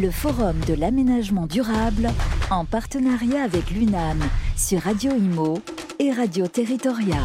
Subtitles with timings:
[0.00, 2.10] le Forum de l'aménagement durable
[2.50, 4.18] en partenariat avec l'UNAM
[4.56, 5.60] sur Radio Imo
[5.98, 7.18] et Radio Territoria.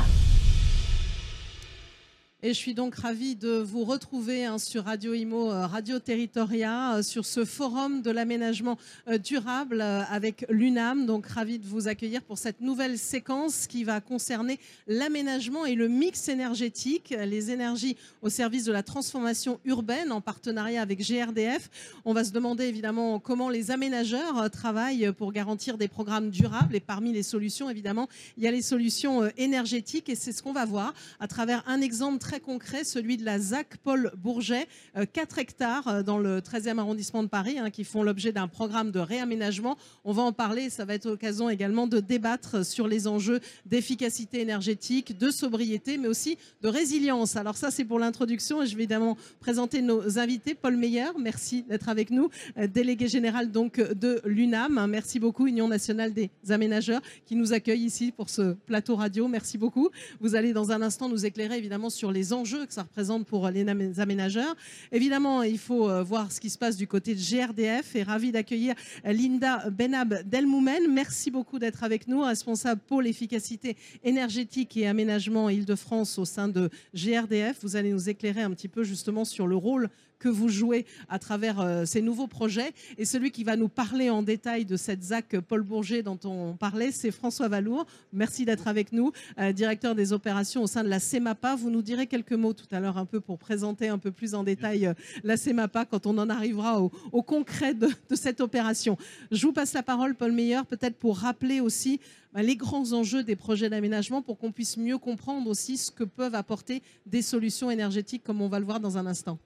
[2.42, 6.96] Et je suis donc ravie de vous retrouver hein, sur Radio Imo, euh, Radio Territoria,
[6.96, 8.78] euh, sur ce forum de l'aménagement
[9.10, 11.06] euh, durable avec l'UNAM.
[11.06, 14.58] Donc ravie de vous accueillir pour cette nouvelle séquence qui va concerner
[14.88, 20.82] l'aménagement et le mix énergétique, les énergies au service de la transformation urbaine en partenariat
[20.82, 21.70] avec GRDF.
[22.06, 26.74] On va se demander évidemment comment les aménageurs travaillent pour garantir des programmes durables.
[26.74, 30.08] Et parmi les solutions, évidemment, il y a les solutions énergétiques.
[30.08, 33.40] Et c'est ce qu'on va voir à travers un exemple très concret, celui de la
[33.40, 34.68] ZAC Paul Bourget,
[35.14, 38.48] 4 euh, hectares euh, dans le 13e arrondissement de Paris, hein, qui font l'objet d'un
[38.48, 39.80] programme de réaménagement.
[40.06, 44.42] On va en parler, ça va être l'occasion également de débattre sur les enjeux d'efficacité
[44.42, 47.36] énergétique, de sobriété, mais aussi de résilience.
[47.36, 50.54] Alors ça, c'est pour l'introduction et je vais évidemment présenter nos invités.
[50.54, 54.86] Paul Meyer, merci d'être avec nous, euh, délégué général donc de l'UNAM.
[54.88, 59.28] Merci beaucoup, Union nationale des aménageurs, qui nous accueille ici pour ce plateau radio.
[59.28, 59.90] Merci beaucoup.
[60.22, 63.26] Vous allez dans un instant nous éclairer évidemment sur les les enjeux que ça représente
[63.26, 63.66] pour les
[64.00, 64.54] aménageurs.
[64.92, 68.34] Évidemment, il faut euh, voir ce qui se passe du côté de GRDF et ravi
[68.34, 70.92] d'accueillir Linda Benab Delmoumen.
[70.92, 76.70] Merci beaucoup d'être avec nous, responsable pôle efficacité énergétique et aménagement Île-de-France au sein de
[76.94, 77.60] GRDF.
[77.62, 79.90] Vous allez nous éclairer un petit peu justement sur le rôle
[80.20, 82.74] que vous jouez à travers euh, ces nouveaux projets.
[82.98, 86.54] Et celui qui va nous parler en détail de cette ZAC Paul Bourget dont on
[86.54, 87.86] parlait, c'est François Valour.
[88.14, 91.56] Merci d'être avec nous, euh, directeur des opérations au sein de la CEMAPA.
[91.56, 94.36] Vous nous direz quelques mots tout à l'heure un peu pour présenter un peu plus
[94.36, 98.98] en détail euh, la CEMAPA quand on en arrivera au, concret de, cette opération.
[99.32, 102.00] Je vous passe la parole, Paul Meyer, peut-être pour rappeler aussi
[102.34, 106.04] bah, les grands enjeux des projets d'aménagement pour qu'on puisse mieux comprendre aussi ce que
[106.04, 109.40] peuvent apporter des solutions énergétiques comme on va le voir dans un instant.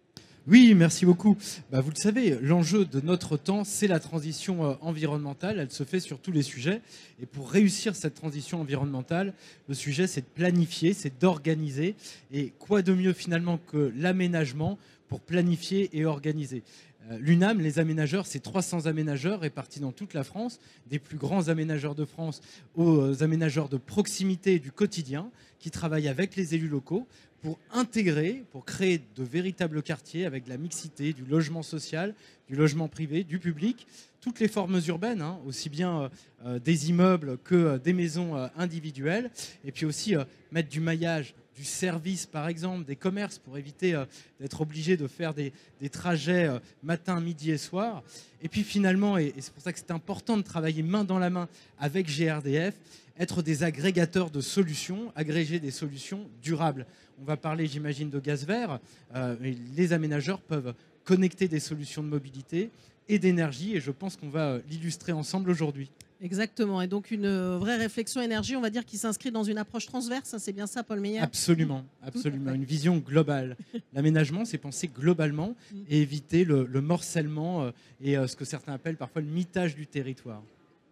[0.45, 1.38] Oui, merci beaucoup.
[1.72, 5.58] Bah, vous le savez, l'enjeu de notre temps, c'est la transition euh, environnementale.
[5.58, 6.81] Elle se fait sur tous les sujets.
[7.22, 9.33] Et pour réussir cette transition environnementale,
[9.69, 11.95] le sujet, c'est de planifier, c'est d'organiser.
[12.33, 14.77] Et quoi de mieux finalement que l'aménagement
[15.08, 16.64] pour planifier et organiser?
[17.10, 21.48] Euh, L'UNAM, les aménageurs, c'est 300 aménageurs répartis dans toute la France, des plus grands
[21.48, 22.42] aménageurs de France
[22.75, 27.08] aux euh, aménageurs de proximité du quotidien, qui travaillent avec les élus locaux
[27.43, 32.15] pour intégrer, pour créer de véritables quartiers avec de la mixité, du logement social,
[32.48, 33.86] du logement privé, du public,
[34.21, 36.09] toutes les formes urbaines, hein, aussi bien euh,
[36.45, 39.30] euh, des immeubles que euh, des maisons individuelles,
[39.65, 40.15] et puis aussi
[40.54, 44.02] mettre du maillage du service, par exemple, des commerces, pour éviter
[44.39, 45.52] d'être obligé de faire des,
[45.92, 46.49] trajets
[46.81, 48.02] matin, midi et soir.
[48.42, 51.30] Et puis finalement, et c'est pour ça que c'est important de travailler main dans la
[51.30, 52.73] main avec GRDF,
[53.19, 56.85] être des agrégateurs de solutions, agréger des solutions durables.
[57.21, 58.79] On va parler, j'imagine, de gaz vert.
[59.15, 59.35] Euh,
[59.75, 62.71] les aménageurs peuvent connecter des solutions de mobilité
[63.09, 65.89] et d'énergie, et je pense qu'on va l'illustrer ensemble aujourd'hui.
[66.21, 66.81] Exactement.
[66.81, 69.85] Et donc une euh, vraie réflexion énergie, on va dire, qui s'inscrit dans une approche
[69.85, 70.33] transverse.
[70.33, 71.19] Hein, c'est bien ça, Paul Meyer?
[71.19, 72.53] Absolument, absolument.
[72.53, 73.57] Une vision globale.
[73.93, 75.80] L'aménagement, c'est penser globalement mm.
[75.89, 80.41] et éviter le, morcellement euh, et ce que certains appellent parfois le mitage du territoire.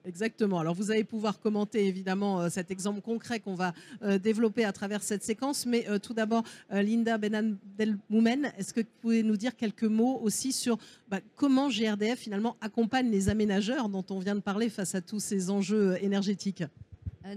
[0.06, 0.60] Exactement.
[0.60, 4.72] Alors vous allez pouvoir commenter évidemment euh, cet exemple concret qu'on va euh, développer à
[4.72, 5.66] travers cette séquence.
[5.66, 10.52] Mais euh, tout d'abord, Linda Benandelmoumen, est-ce que vous pouvez nous dire quelques mots aussi
[10.52, 15.02] sur bah, comment GRDF finalement accompagne les aménageurs dont on vient de parler face à
[15.02, 16.64] tous ces enjeux énergétiques?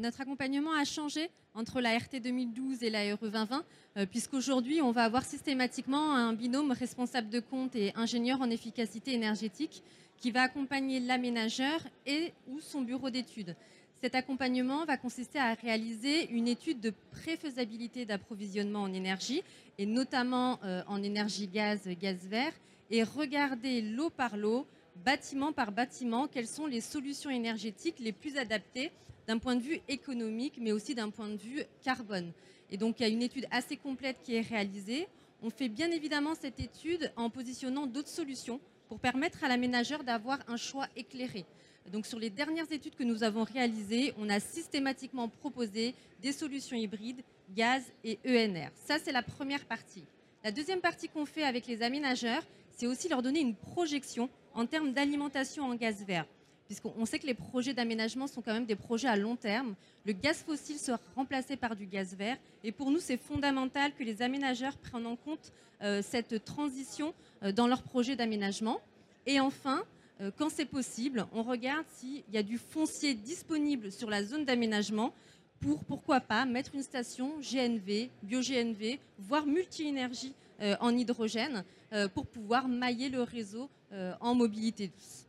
[0.00, 5.04] Notre accompagnement a changé entre la RT 2012 et la RE 2020, puisqu'aujourd'hui, on va
[5.04, 9.82] avoir systématiquement un binôme responsable de compte et ingénieur en efficacité énergétique
[10.18, 13.56] qui va accompagner l'aménageur et ou son bureau d'études.
[14.00, 19.42] Cet accompagnement va consister à réaliser une étude de préfaisabilité d'approvisionnement en énergie,
[19.78, 22.52] et notamment euh, en énergie gaz, gaz vert,
[22.90, 24.66] et regarder lot par lot,
[25.04, 28.92] bâtiment par bâtiment, quelles sont les solutions énergétiques les plus adaptées
[29.26, 32.30] d'un point de vue économique, mais aussi d'un point de vue carbone.
[32.70, 35.08] Et donc, il y a une étude assez complète qui est réalisée.
[35.42, 40.38] On fait bien évidemment cette étude en positionnant d'autres solutions pour permettre à l'aménageur d'avoir
[40.48, 41.44] un choix éclairé.
[41.92, 46.76] Donc sur les dernières études que nous avons réalisées, on a systématiquement proposé des solutions
[46.76, 47.22] hybrides,
[47.54, 48.70] gaz et ENR.
[48.86, 50.04] Ça, c'est la première partie.
[50.42, 54.66] La deuxième partie qu'on fait avec les aménageurs, c'est aussi leur donner une projection en
[54.66, 56.26] termes d'alimentation en gaz vert
[56.66, 59.74] puisqu'on sait que les projets d'aménagement sont quand même des projets à long terme.
[60.04, 62.36] Le gaz fossile sera remplacé par du gaz vert.
[62.62, 65.52] Et pour nous, c'est fondamental que les aménageurs prennent en compte
[65.82, 68.80] euh, cette transition euh, dans leurs projets d'aménagement.
[69.26, 69.84] Et enfin,
[70.20, 74.44] euh, quand c'est possible, on regarde s'il y a du foncier disponible sur la zone
[74.44, 75.12] d'aménagement
[75.60, 80.34] pour, pourquoi pas, mettre une station GNV, bio-GNV, voire multi-énergie
[80.80, 81.64] en hydrogène
[82.14, 83.68] pour pouvoir mailler le réseau
[84.20, 85.23] en mobilité douce.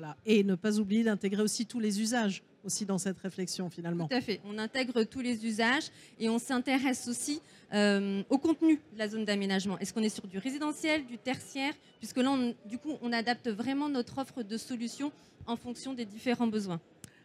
[0.00, 0.16] Voilà.
[0.24, 4.08] Et ne pas oublier d'intégrer aussi tous les usages aussi dans cette réflexion finalement.
[4.08, 4.40] Tout à fait.
[4.44, 7.40] On intègre tous les usages et on s'intéresse aussi
[7.74, 9.78] euh, au contenu de la zone d'aménagement.
[9.78, 11.74] Est-ce qu'on est sur du résidentiel, du tertiaire?
[11.98, 12.34] Puisque là,
[12.66, 15.12] du coup, on adapte vraiment notre offre de solutions
[15.46, 16.80] en fonction des différents besoins.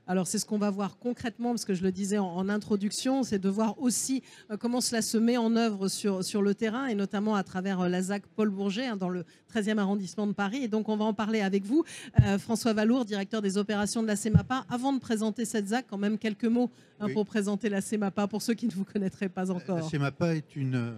[0.08, 3.40] Alors c'est ce qu'on va voir concrètement, parce que je le disais en, introduction, c'est
[3.40, 4.22] de voir aussi
[4.52, 7.82] euh, comment cela se met en œuvre sur, sur le terrain, et notamment à travers
[7.82, 10.64] euh, la ZAC Paul Bourget, hein, dans le 13e arrondissement de Paris.
[10.64, 11.84] Et donc on va en parler avec vous.
[12.22, 14.66] Euh, François Valour, directeur des opérations de la CEMAPA.
[14.70, 16.70] Avant de présenter cette ZAC, quand même quelques mots
[17.00, 19.78] hein, pour présenter la CEMAPA, pour ceux qui ne vous connaîtraient pas encore.
[19.78, 20.94] La CEMAPA est une...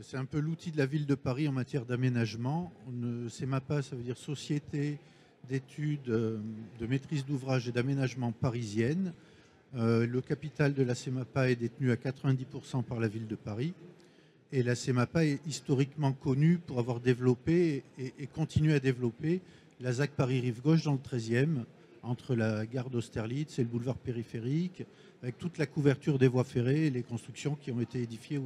[0.00, 2.72] C'est un peu l'outil de la ville de Paris en matière d'aménagement.
[3.28, 4.98] CEMAPA, ça veut dire Société
[5.48, 6.38] d'études euh,
[6.78, 9.12] de maîtrise d'ouvrage et d'aménagement parisienne.
[9.74, 13.74] Euh, le capital de la CEMAPA est détenu à 90% par la ville de Paris.
[14.52, 19.40] Et la CEMAPA est historiquement connue pour avoir développé et, et continué à développer
[19.80, 21.64] la ZAC Paris-Rive-Gauche dans le 13e,
[22.02, 24.84] entre la gare d'Austerlitz et le boulevard périphérique,
[25.22, 28.40] avec toute la couverture des voies ferrées et les constructions qui ont été édifiées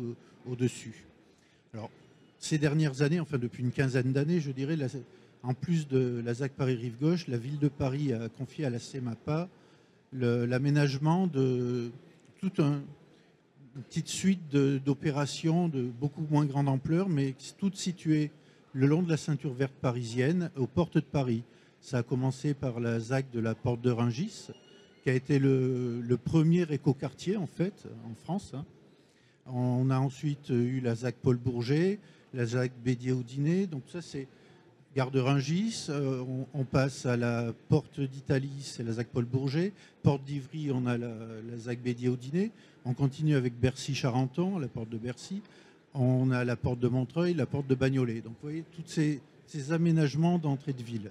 [0.46, 1.04] au-dessus.
[1.74, 1.90] Alors,
[2.38, 4.88] ces dernières années, enfin depuis une quinzaine d'années, je dirais, la,
[5.42, 9.48] en plus de la ZAC Paris-Rive-Gauche, la ville de Paris a confié à la CEMAPA
[10.12, 11.90] l'aménagement de
[12.40, 12.82] toute une
[13.88, 18.30] petite suite d'opérations de, beaucoup moins grande ampleur, mais toutes situées
[18.72, 21.44] le long de la ceinture verte parisienne, aux portes de Paris.
[21.80, 24.48] Ça a commencé par la ZAC de la porte de Rungis,
[25.02, 28.52] qui a été le, premier écoquartier en fait en France.
[28.54, 28.64] Hein.
[29.46, 32.00] On a ensuite eu la ZAC Paul Bourget,
[32.34, 33.66] la ZAC Bédier-Audinet.
[33.66, 34.26] Donc ça c'est
[34.96, 39.74] Gare de Rungis, euh, on, passe à la porte d'Italie, c'est la ZAC Paul Bourget.
[40.02, 41.10] Porte d'Ivry, on a la,
[41.58, 42.50] ZAC Bédier au dîner.
[42.86, 45.42] On continue avec Bercy-Charenton, la porte de Bercy.
[45.92, 48.22] On a la porte de Montreuil, la porte de Bagnolet.
[48.22, 49.20] Donc vous voyez, tous ces,
[49.70, 51.10] aménagements d'entrée de ville.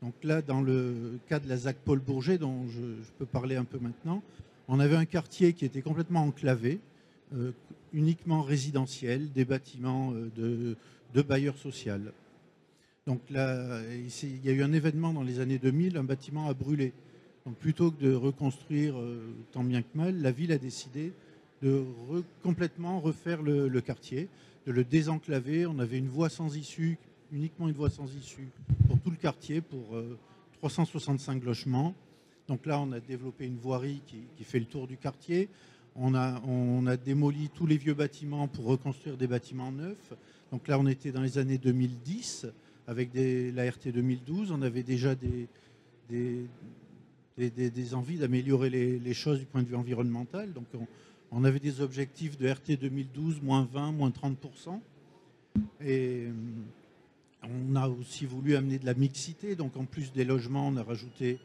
[0.00, 2.80] Donc là, dans le cas de la ZAC Paul Bourget, dont je,
[3.18, 4.22] peux parler un peu maintenant,
[4.68, 6.78] on avait un quartier qui était complètement enclavé,
[7.34, 7.50] euh,
[7.92, 10.76] uniquement résidentiel, des bâtiments euh, de,
[11.14, 11.94] de bailleurs sociaux.
[13.08, 16.52] Donc là, il y a eu un événement dans les années 2000, un bâtiment a
[16.52, 16.92] brûlé.
[17.46, 21.14] Donc plutôt que de reconstruire euh, tant bien que mal, la ville a décidé
[21.62, 21.84] de
[22.42, 24.28] complètement refaire le, quartier,
[24.66, 25.64] de le désenclaver.
[25.64, 26.98] On avait une voie sans issue,
[27.32, 28.50] uniquement une voie sans issue
[28.86, 29.96] pour tout le quartier, pour
[30.58, 31.94] 365 euh, logements.
[32.46, 35.48] Donc là, on a développé une voirie qui, fait le tour du quartier.
[35.96, 40.12] On a, on a, démoli tous les vieux bâtiments pour reconstruire des bâtiments neufs.
[40.52, 42.48] Donc là, on était dans les années 2010
[42.88, 45.46] avec la RT 2012, on avait déjà des,
[46.08, 50.54] des, envies d'améliorer les, choses du point de vue environnemental.
[50.54, 50.64] Donc
[51.30, 54.80] on, avait des objectifs de RT 2012, moins 20, moins 30%.
[55.84, 56.28] Et
[57.42, 59.54] on a aussi voulu amener de la mixité.
[59.54, 61.38] Donc en plus des logements, on a rajouté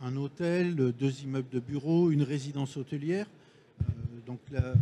[0.00, 3.26] un hôtel, deux immeubles de bureaux, une résidence hôtelière.
[3.80, 3.84] Euh,
[4.24, 4.74] donc euh,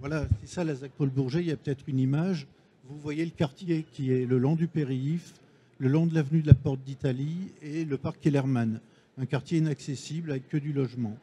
[0.00, 1.40] voilà, c'est ça la ZAC Paul Bourget.
[1.40, 2.46] Il y a peut-être une image.
[2.88, 5.34] Vous voyez le quartier qui est le long du périph',
[5.80, 8.80] le long de l'avenue de la Porte d'Italie et le parc Kellerman,
[9.16, 11.16] un quartier inaccessible avec que du logement.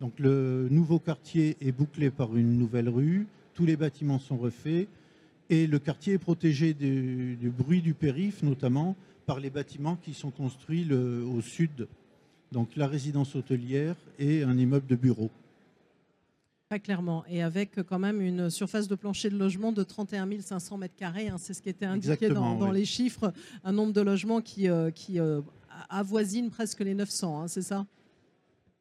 [0.00, 4.88] Donc le nouveau quartier est bouclé par une nouvelle rue, tous les bâtiments sont refaits
[5.48, 8.96] et le quartier est protégé du, bruit du périph', notamment
[9.26, 11.86] par les bâtiments qui sont construits au sud,
[12.50, 15.30] donc la résidence hôtelière et un immeuble de bureaux
[16.78, 17.24] clairement.
[17.28, 21.28] Et avec quand même une surface de plancher de logement de 31 500 mètres carrés.
[21.28, 23.32] Hein, c'est ce qui était indiqué dans, les chiffres.
[23.64, 25.40] Un nombre de logements qui, euh, qui euh,
[25.88, 27.86] avoisine presque les 900, hein, c'est ça?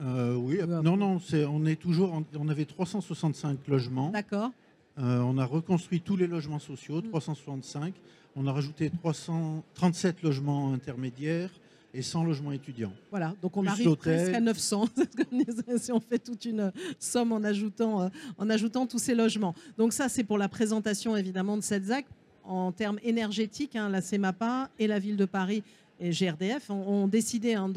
[0.01, 1.19] Euh, Oui, non, non,
[1.49, 4.09] on est toujours, on avait 365 logements.
[4.09, 4.51] D'accord.
[4.97, 7.93] on a reconstruit tous les logements sociaux, 365.
[8.35, 11.51] On a rajouté 337 logements intermédiaires
[11.93, 12.91] et 100 logements étudiants.
[13.11, 14.87] Voilà, donc on arrive presque à 900
[15.77, 19.53] si on fait toute une somme en ajoutant, euh, en ajoutant tous ces logements.
[19.77, 22.05] Donc ça, c'est pour la présentation évidemment de cette ZAC.
[22.45, 25.63] En termes énergétiques, hein, la CEMAPA et la ville de Paris
[25.99, 27.71] et GRDF ont, décidé hein,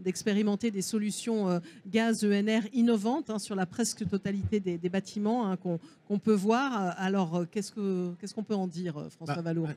[0.00, 6.18] d'expérimenter des solutions euh, gaz ENR innovantes hein, sur la presque totalité des, bâtiments qu'on
[6.18, 6.94] peut voir.
[6.98, 9.68] Alors, qu'est-ce qu'on ce qu'on peut en dire, François bah, Valour?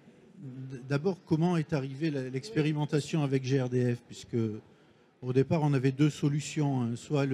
[0.89, 4.37] D'abord, comment est arrivée l'expérimentation avec GRDF Puisque
[5.21, 6.81] au départ, on avait deux solutions.
[6.81, 6.95] Hein.
[6.95, 7.27] Soit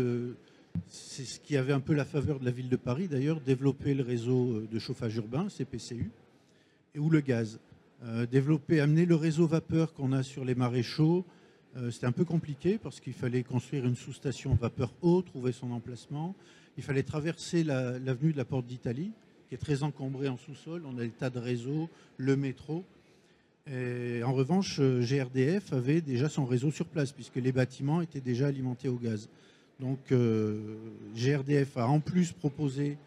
[0.87, 3.93] c'est ce qui avait un peu la faveur de la ville de Paris d'ailleurs, développer
[3.93, 6.11] le réseau euh, de chauffage urbain, CPCU,
[6.95, 7.59] et ou le gaz.
[8.03, 11.25] Euh, développer, amener le réseau vapeur qu'on a sur les maréchaux,
[11.77, 15.71] euh, c'était un peu compliqué parce qu'il fallait construire une sous-station vapeur haut, trouver son
[15.71, 16.35] emplacement.
[16.77, 19.11] Il fallait traverser l'avenue de la Porte d'Italie,
[19.47, 20.83] qui est très encombré en sous-sol.
[20.85, 22.85] On a des tas de réseaux, le métro.
[23.71, 28.21] Et en revanche, euh, GRDF avait déjà son réseau sur place, puisque les bâtiments étaient
[28.21, 29.29] déjà alimentés au gaz.
[29.79, 30.77] Donc euh,
[31.15, 32.97] GRDF a en plus proposé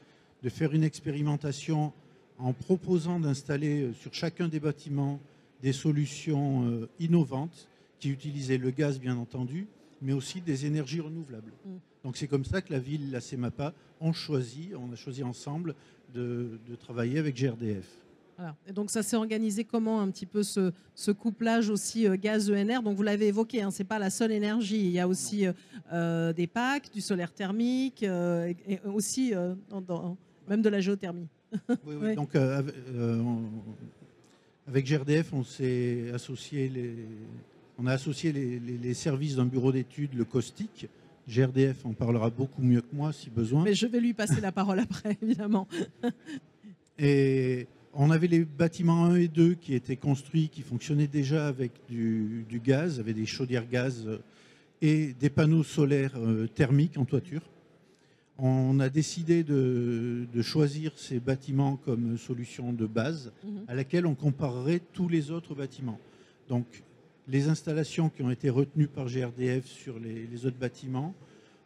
[0.43, 1.93] de faire une expérimentation
[2.39, 5.21] en proposant d'installer euh, sur chacun des bâtiments
[5.63, 9.67] des solutions euh, innovantes qui utilisaient le gaz, bien entendu,
[10.01, 11.53] mais aussi des énergies renouvelables.
[11.67, 11.71] Mm.
[12.05, 15.75] Donc c'est comme ça que la ville, la CEMAPA, ont choisi, on a choisi ensemble
[16.15, 17.87] de, de travailler avec GRDF.
[18.41, 18.57] Voilà.
[18.67, 22.81] Et donc ça s'est organisé comment un petit peu ce, ce couplage aussi euh, gaz-ENR
[22.83, 24.81] Donc vous l'avez évoqué, hein, c'est pas la seule énergie.
[24.81, 25.53] Il y a aussi euh,
[25.93, 29.33] euh, des packs, du solaire thermique, euh, et et aussi
[29.69, 30.17] dans- dans-
[30.49, 31.29] même de la géothermie.
[31.87, 32.15] Oui.
[32.17, 32.35] Donc
[34.67, 36.95] avec, GRDF, on s'est associé les,
[37.79, 40.89] on a associé les, les- les services d'un bureau d'études, le caustique.
[41.29, 43.63] GRDF en parlera beaucoup mieux que moi si besoin.
[43.65, 45.69] Mais je vais lui passer la parole après, évidemment.
[46.99, 51.73] Et on avait les bâtiments 1 et 2 qui étaient construits, qui fonctionnaient déjà avec
[51.89, 54.19] du, du gaz, avec des chaudières gaz euh,
[54.81, 57.43] et des panneaux solaires euh, thermiques en toiture.
[58.39, 63.65] On a décidé de, de choisir ces bâtiments comme solution de base Mhm.
[63.69, 65.99] à laquelle on comparerait tous les autres bâtiments.
[66.49, 66.65] Donc,
[67.29, 71.15] les installations qui ont été retenues par GRDF sur les, les autres bâtiments,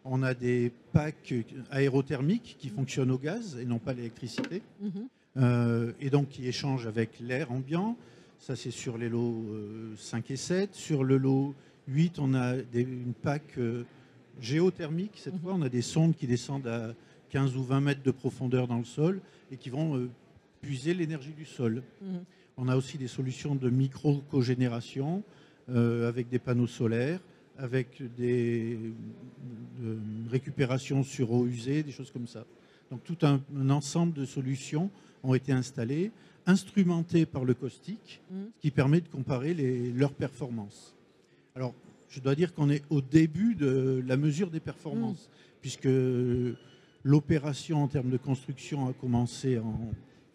[0.04, 1.32] on a des packs
[1.70, 5.06] aérothermiques qui fonctionnent au gaz et non pas à l'électricité, Mhm.
[5.36, 7.96] Euh, et donc qui échangent avec l'air ambiant.
[8.38, 10.74] Ça, c'est sur les lots euh, 5 et 7.
[10.74, 11.54] Sur le lot
[11.88, 13.84] 8, on a des, une PAC euh,
[14.40, 15.12] géothermique.
[15.16, 16.94] Cette fois, on a des sondes qui descendent à
[17.30, 20.08] 15 ou 20 mètres de profondeur dans le sol et qui vont euh,
[20.60, 21.82] puiser l'énergie du sol.
[22.02, 22.24] Mhm.
[22.56, 25.22] On a aussi des solutions de micro-cogénération
[25.68, 27.20] euh, avec des panneaux solaires,
[27.58, 28.78] avec des
[29.80, 29.98] de
[30.30, 32.44] récupération sur eau usée, des choses comme ça.
[32.94, 34.88] Donc tout un, un ensemble de solutions
[35.24, 36.12] ont été installées,
[36.46, 40.94] instrumentées par le caustique, ce qui permet de comparer les- leurs performances.
[41.56, 41.74] Alors,
[42.08, 45.28] je dois dire qu'on est au début de la mesure des performances,
[45.60, 45.88] puisque
[47.02, 49.90] l'opération en termes de construction a commencé en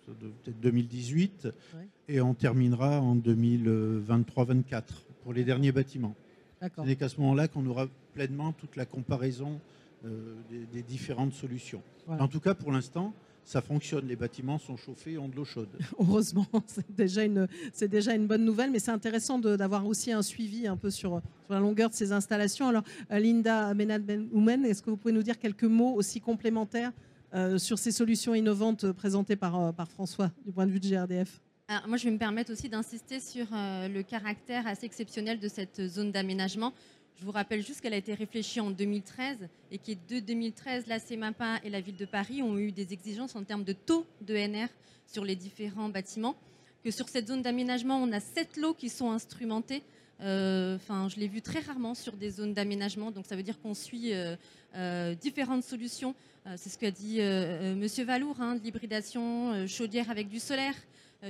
[0.05, 1.87] peut-être 2018 Ouais.
[2.09, 4.83] et on terminera en 2023-24
[5.23, 6.15] pour les derniers bâtiments.
[6.61, 9.61] Ce n'est qu'à ce moment-là qu'on aura pleinement toute la comparaison
[10.49, 11.81] des, des différentes solutions.
[12.07, 12.23] Voilà.
[12.23, 13.13] En tout cas, pour l'instant,
[13.43, 14.07] ça fonctionne.
[14.07, 15.69] Les bâtiments sont chauffés et ont de l'eau chaude.
[15.99, 20.11] Heureusement, c'est déjà une, c'est déjà une bonne nouvelle, mais c'est intéressant de- d'avoir aussi
[20.11, 22.67] un suivi un peu sur, sur la longueur de ces installations.
[22.67, 26.21] Alors, euh, Linda Menad Ben Oumen, est-ce que vous pouvez nous dire quelques mots aussi
[26.21, 26.91] complémentaires
[27.33, 30.79] euh, sur ces solutions innovantes euh, présentées par, euh, par François du point de vue
[30.79, 34.85] de GRDF Alors, moi, je vais me permettre aussi d'insister sur euh, le caractère assez
[34.85, 36.73] exceptionnel de cette zone d'aménagement.
[37.19, 40.99] Je vous rappelle juste qu'elle a été réfléchie en 2013 et que de 2013, la
[40.99, 44.35] CEMAPA et la ville de Paris ont eu des exigences en termes de taux de
[44.35, 44.69] NR
[45.05, 46.37] sur les différents bâtiments.
[46.81, 49.83] Que sur cette zone d'aménagement, on a sept lots qui sont instrumentés.
[50.21, 53.59] Euh, Enfin, je l'ai vu très rarement sur des zones d'aménagement, donc ça veut dire
[53.59, 54.37] qu'on suit euh,
[54.75, 56.15] euh, différentes solutions.
[56.55, 57.19] C'est ce qu'a dit
[57.75, 60.73] Monsieur Valour, hein, l'hybridation, chaudière avec du solaire,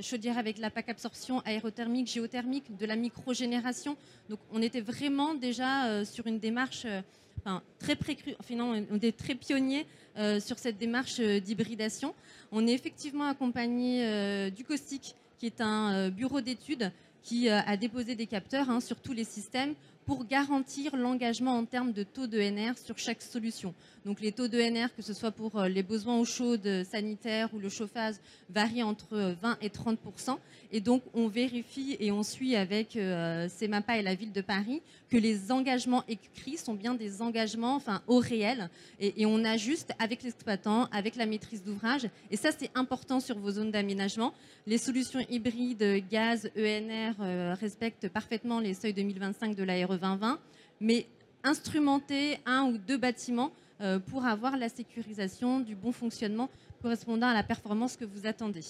[0.01, 3.97] chaudière avec la PAC absorption aérothermique, géothermique, de la microgénération.
[4.29, 7.01] Donc on était vraiment déjà euh, sur une démarche euh,
[7.39, 9.85] enfin, très précru, enfin, non, on était très pionniers
[10.17, 12.13] euh, sur cette démarche euh, d'hybridation.
[12.51, 16.91] On est effectivement accompagné euh, du COSTIC, qui est un euh, bureau d'études
[17.23, 19.73] qui euh, a déposé des capteurs hein, sur tous les systèmes
[20.05, 23.73] pour garantir l'engagement en termes de taux de NR sur chaque solution.
[24.05, 26.83] Donc les taux de NR, que ce soit pour euh, les besoins eau chaude euh,
[26.83, 28.15] sanitaire ou le chauffage,
[28.49, 30.37] varient entre euh, 20 et 30%
[30.71, 34.81] Et donc on vérifie et on suit avec euh, CEMAPA et la ville de Paris
[35.09, 38.69] que les engagements écrits sont bien des engagements enfin, au réel.
[38.99, 42.07] Et, on ajuste avec l'exploitant, avec la maîtrise d'ouvrage.
[42.29, 44.33] Et ça, c'est important sur vos zones d'aménagement.
[44.67, 50.39] Les solutions hybrides gaz, ENR euh, respectent parfaitement les seuils 2025 de la RE 2020,
[50.81, 51.07] mais
[51.43, 53.68] instrumenter un ou deux bâtiments euh,
[54.07, 56.49] pour avoir la sécurisation du bon fonctionnement
[56.81, 58.61] correspondant à la performance que vous attendez.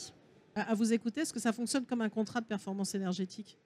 [0.56, 3.58] à, vous écouter, est-ce que ça fonctionne comme un contrat de performance énergétique?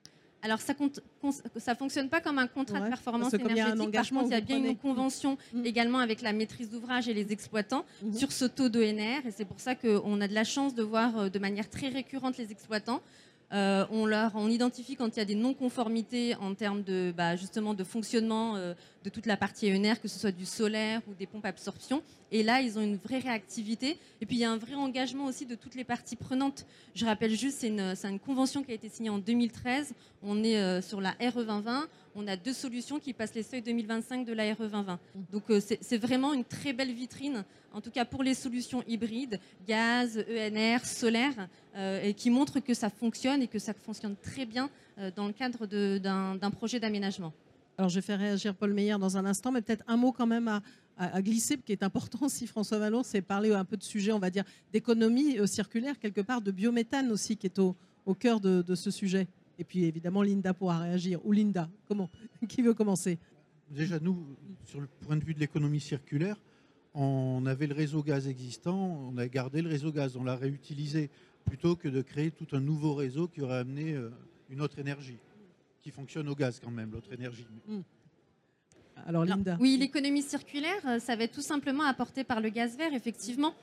[0.45, 3.79] Alors, ça ne fonctionne pas comme un contrat Ouais, de performance énergétique.
[3.81, 4.69] engagement, Par contre, il y a bien prenez.
[4.71, 5.65] une convention Mhm.
[5.65, 8.13] également avec la maîtrise d'ouvrage et les exploitants Mhm.
[8.13, 9.25] sur ce taux d'ONR.
[9.25, 11.87] Et c'est pour ça qu'on a de la chance de voir euh, de manière très
[11.87, 13.01] récurrente les exploitants.
[13.53, 17.35] Euh, on, leur, on identifie quand il y a des non-conformités en termes de, bah,
[17.35, 21.13] justement de fonctionnement euh, de toute la partie ENR, que ce soit du solaire ou
[21.13, 22.01] des pompes absorption.
[22.31, 23.99] Et là, ils ont une vraie réactivité.
[24.19, 26.65] Et puis, il y a un vrai engagement aussi de toutes les parties prenantes.
[26.95, 29.93] Je rappelle juste, c'est une, une convention qui a été signée en 2013.
[30.23, 31.87] On est euh, sur la RE 2020.
[32.15, 34.99] On a deux solutions qui passent les seuils 2025 de la RE 2020.
[35.31, 37.43] Donc euh, c'est vraiment une très belle vitrine,
[37.73, 42.73] en tout cas pour les solutions hybrides, gaz, ENR, solaire, euh, et qui montre que
[42.73, 47.33] ça fonctionne et que ça fonctionne très bien euh, dans le cadre d'un projet d'aménagement.
[47.77, 50.27] Alors je vais faire réagir Paul Meyer dans un instant, mais peut-être un mot quand
[50.27, 50.61] même
[50.97, 54.19] à, glisser, qui est important aussi, François Vallon, c'est parler un peu de sujet, on
[54.19, 57.75] va dire, d'économie circulaire, quelque part, de biométhane aussi, qui est au,
[58.19, 59.27] cœur de ce sujet.
[59.59, 61.25] Et puis évidemment, Linda pourra réagir.
[61.25, 62.09] Ou Linda, comment
[62.47, 63.19] Qui veut commencer
[63.69, 64.25] Déjà, nous,
[64.65, 66.37] sur le point de vue de l'économie circulaire,
[66.93, 71.09] on avait le réseau gaz existant, on a gardé le réseau gaz, on l'a réutilisé,
[71.45, 74.11] plutôt que de créer tout un nouveau réseau qui aurait amené euh,
[74.49, 75.17] une autre énergie,
[75.81, 77.47] qui fonctionne au gaz quand même, l'autre énergie.
[77.67, 77.81] Hmm.
[79.07, 79.57] Alors Linda.
[79.59, 83.55] oui, l'économie circulaire, euh, ça va être tout simplement apporté par le gaz vert, effectivement.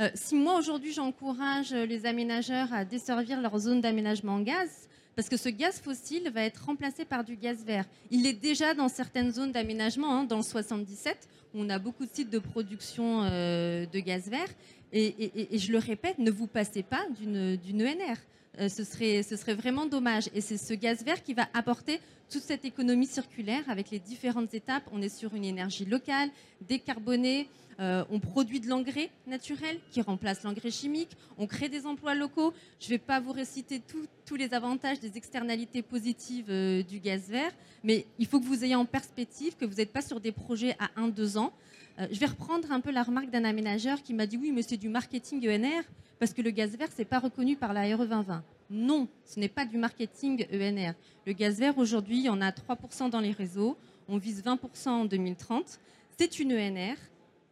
[0.00, 4.87] Euh, si moi aujourd'hui j'encourage les aménageurs à desservir leur zone d'aménagement en gaz,
[5.18, 7.84] parce que ce gaz fossile va être remplacé par du gaz vert.
[8.12, 12.06] Il est déjà dans certaines zones d'aménagement, hein, dans le 77, où on a beaucoup
[12.06, 14.46] de sites de production euh, de gaz vert.
[14.92, 18.16] Et, je le répète, ne vous passez pas d'une ENR.
[18.60, 20.30] Euh, ce, serait, ce serait vraiment dommage.
[20.36, 21.98] Et c'est ce gaz vert qui va apporter
[22.30, 24.84] toute cette économie circulaire avec les différentes étapes.
[24.92, 26.30] On est sur une énergie locale,
[26.68, 27.48] décarbonée.
[27.80, 31.16] Euh, on produit de l'engrais naturel qui remplace l'engrais chimique.
[31.38, 32.52] On crée des emplois locaux.
[32.80, 33.80] Je ne vais pas vous réciter
[34.26, 37.52] tous les avantages des externalités positives euh, du gaz vert,
[37.84, 40.76] mais il faut que vous ayez en perspective que vous n'êtes pas sur des projets
[40.80, 41.52] à 1-2 ans.
[42.00, 44.62] Euh, je vais reprendre un peu la remarque d'un aménageur qui m'a dit oui, mais
[44.62, 45.84] c'est du marketing ENR
[46.18, 48.42] parce que le gaz vert, n'est pas reconnu par la RE 2020.
[48.70, 50.94] Non, ce n'est pas du marketing ENR.
[51.26, 53.76] Le gaz vert, aujourd'hui, il y en a 3% dans les réseaux.
[54.08, 55.78] On vise 20% en 2030.
[56.18, 56.96] C'est une ENR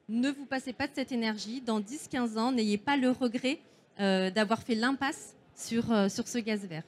[0.08, 1.60] ne vous passez pas de cette énergie.
[1.60, 3.58] Dans 10-15 ans, n'ayez pas le regret
[4.00, 6.84] euh, d'avoir fait l'impasse sur, euh, sur ce gaz vert.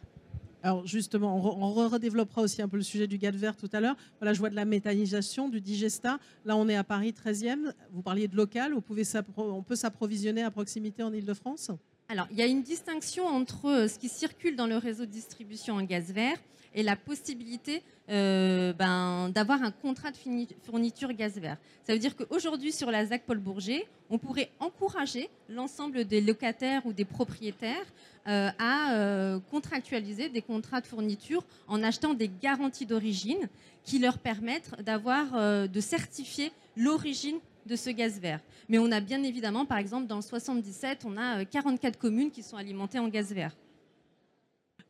[0.63, 3.97] Alors justement, on, redéveloppera aussi un peu le sujet du gaz vert tout à l'heure.
[4.21, 6.19] Voilà, je vois de la méthanisation, du digesta.
[6.45, 7.73] Là, on est à Paris 13e.
[7.93, 8.73] Vous parliez de local.
[8.73, 9.05] Vous pouvez
[9.37, 11.71] on peut s'approvisionner à proximité en Ile-de-France
[12.09, 15.11] Alors, il y a une distinction entre euh, ce qui circule dans le réseau de
[15.11, 16.39] distribution en gaz vert
[16.75, 20.17] et la possibilité euh, ben, d'avoir un contrat de
[20.63, 21.59] fourniture gaz vert.
[21.87, 26.87] Ça veut dire qu'aujourd'hui, sur la ZAC Paul Bourget, on pourrait encourager l'ensemble des locataires
[26.87, 27.85] ou des propriétaires
[28.27, 33.49] euh, à euh, contractualiser des contrats de fourniture en achetant des garanties d'origine
[33.85, 38.41] qui leur permettent d'avoir, de certifier l'origine de ce gaz vert.
[38.69, 42.43] Mais on a bien évidemment, par exemple, dans le 77, on a 44 communes qui
[42.43, 43.55] sont alimentées en gaz vert.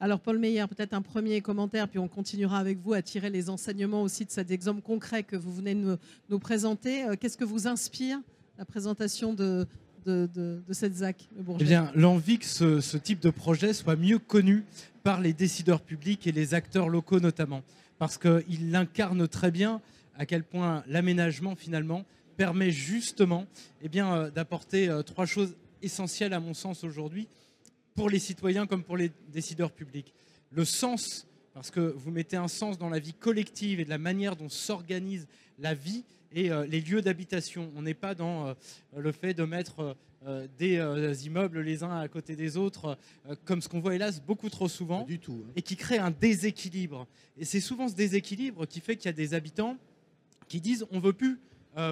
[0.01, 3.51] Alors Paul Meyer, peut-être un premier commentaire, puis on continuera avec vous à tirer les
[3.51, 7.03] enseignements aussi de cet exemple concret que vous venez de nous, présenter.
[7.03, 8.21] Euh, qu'est-ce que vous inspire
[8.59, 9.67] la présentation de,
[10.71, 14.65] cette ZAC Eh bien, l'envie que ce, type de projet soit mieux connu
[15.03, 17.63] par les décideurs publics et les acteurs locaux notamment,
[17.99, 19.81] parce qu'il incarne très bien
[20.17, 22.05] à quel point l'aménagement finalement
[22.37, 23.47] permet justement
[23.83, 27.27] eh bien, euh, d'apporter euh, trois choses essentielles à mon sens aujourd'hui
[27.99, 30.15] pour les citoyens comme pour les décideurs publics.
[30.53, 33.99] Le sens, parce que vous mettez un sens dans la vie collective et de la
[33.99, 35.27] manière dont s'organise
[35.59, 37.73] la vie et euh, les lieux d'habitation.
[37.75, 38.55] On n'est pas dans euh,
[38.97, 39.97] le fait de mettre
[40.29, 42.97] euh, des immeubles les uns à côté des autres,
[43.45, 45.53] comme ce qu'on voit hélas beaucoup trop souvent, du tout, hein.
[45.57, 47.09] et qui crée un déséquilibre.
[47.37, 49.77] Et c'est souvent ce déséquilibre qui fait qu'il y a des habitants
[50.47, 51.41] qui disent on veut plus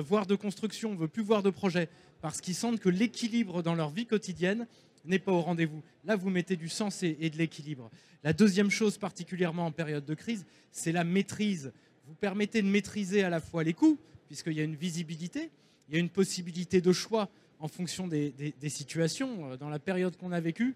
[0.04, 1.88] voir de construction, on veut plus voir de projet,
[2.20, 4.66] parce qu'ils sentent que l'équilibre dans leur vie quotidienne
[5.06, 5.82] n'est pas au rendez-vous.
[6.04, 7.90] Là, vous mettez du sens et, de l'équilibre.
[8.22, 11.72] La deuxième chose, particulièrement en période de crise, c'est la maîtrise.
[12.06, 15.50] Vous permettez de maîtriser à la fois les coûts, puisqu'il y a une visibilité,
[15.88, 19.52] il y a une possibilité de choix en fonction des, situations.
[19.52, 20.74] Euh, dans la période qu'on a vécue,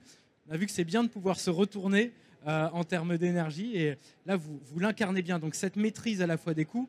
[0.49, 2.13] on a vu que c'est bien de pouvoir se retourner
[2.47, 3.77] euh, en termes d'énergie.
[3.77, 5.39] Et là, vous, vous l'incarnez bien.
[5.39, 6.89] Donc cette maîtrise à la fois des coûts,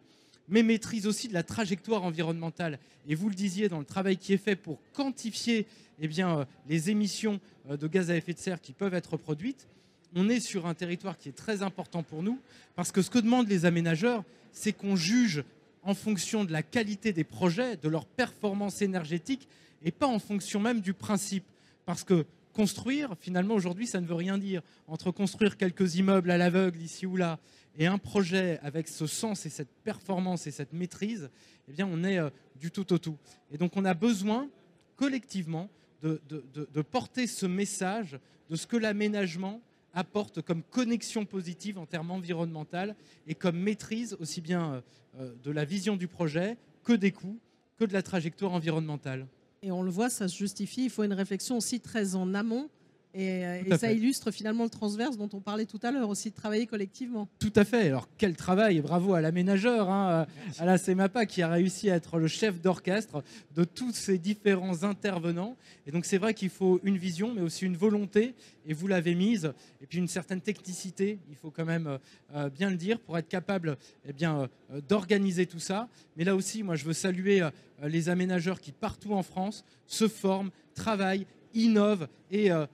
[0.52, 2.78] mais maîtrise aussi de la trajectoire environnementale.
[3.08, 5.66] Et vous le disiez dans le travail qui est fait pour quantifier
[6.00, 9.68] eh euh, les émissions euh, de gaz à effet de serre qui peuvent être produites,
[10.16, 12.40] on est sur un territoire qui est très important pour nous,
[12.76, 15.44] parce que ce que demandent les aménageurs, c'est qu'on juge
[15.84, 19.48] en fonction de la qualité des projets, de leur performance énergétique,
[19.84, 21.46] et pas en fonction même du principe.
[21.86, 24.62] Parce que construire, finalement, aujourd'hui, ça ne veut rien dire.
[24.88, 27.40] Entre construire quelques immeubles à l'aveugle ici ou là,
[27.78, 31.30] et un projet avec ce sens et cette performance et cette maîtrise,
[31.68, 32.30] eh bien, on est euh,
[32.60, 33.18] du tout au tout.
[33.52, 34.50] Et donc, on a besoin,
[34.96, 35.70] collectivement,
[36.02, 39.62] de, porter ce message de ce que l'aménagement
[39.94, 42.94] apporte comme connexion positive en termes environnementaux
[43.28, 44.82] et comme maîtrise aussi bien euh,
[45.20, 47.40] euh, de la vision du projet que des coûts,
[47.78, 49.28] que de la trajectoire environnementale.
[49.62, 50.86] Et on le voit, ça se justifie.
[50.86, 52.70] Il faut une réflexion aussi très en amont
[53.14, 53.96] Et, euh, et ça fait.
[53.96, 57.28] illustre finalement le transverse dont on parlait tout à l'heure aussi, de travailler collectivement.
[57.40, 57.88] Tout à fait.
[57.88, 60.26] Alors quel travail et bravo à l'aménageur, hein,
[60.60, 63.24] à la CEMAPA qui a réussi à être le chef d'orchestre
[63.56, 65.58] de tous ces différents intervenants.
[65.88, 68.34] Et donc c'est vrai qu'il faut une vision, mais aussi une volonté,
[68.66, 72.00] et vous l'avez mise, et puis une certaine technicité, il faut quand même
[72.36, 75.90] euh, bien le dire, pour être capable eh bien, euh, d'organiser tout ça.
[76.16, 77.50] Mais là aussi, moi je veux saluer euh,
[77.88, 82.68] les aménageurs qui partout en France se forment, travaillent, innovent et euh, euh,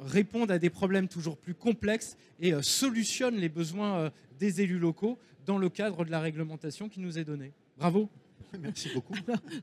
[0.00, 4.78] répondent à des problèmes toujours plus complexes et euh, solutionnent les besoins euh, des élus
[4.78, 7.52] locaux dans le cadre de la réglementation qui nous est donnée.
[7.78, 8.08] Bravo.
[8.62, 9.14] Merci beaucoup.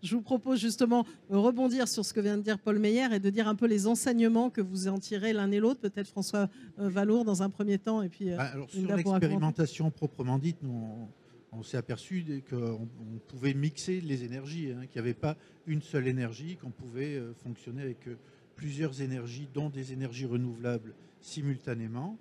[0.03, 3.19] Je vous propose justement de rebondir sur ce que vient de dire Paul Meyer et
[3.19, 5.79] de dire un peu les enseignements que vous en tirez l'un et l'autre.
[5.79, 9.91] Peut-être François euh, Valour dans un premier temps et puis euh, Bah, alors, sur l'expérimentation
[9.91, 11.07] proprement dite, nous, on,
[11.51, 15.35] on s'est aperçu qu'on on pouvait mixer les énergies, hein, qu'il n'y avait pas
[15.67, 18.17] une seule énergie, qu'on pouvait euh, fonctionner avec euh,
[18.61, 22.15] plusieurs énergies, dont des énergies renouvelables simultanément.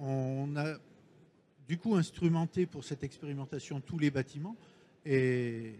[0.00, 0.76] On a
[1.68, 4.56] du coup instrumenté pour cette expérimentation tous les bâtiments
[5.06, 5.74] et